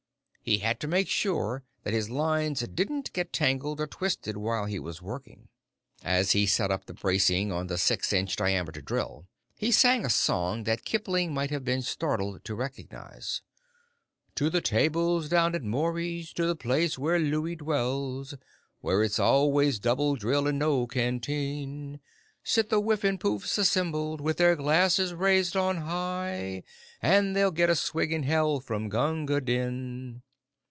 [0.43, 4.79] He had to make sure that his lines didn't get tangled or twisted while he
[4.79, 5.49] was working.
[6.03, 10.09] As he set up the bracing on the six inch diameter drill, he sang a
[10.09, 13.43] song that Kipling might have been startled to recognize:
[14.35, 18.33] _"To the tables down at Mory's, To the place where Louie dwells,
[18.81, 22.01] Where it's always double drill and no canteen,
[22.43, 26.63] Sit the Whiffenpoofs assembled, With their glasses raised on high,
[26.99, 30.23] And they'll get a swig in Hell from Gunga Din."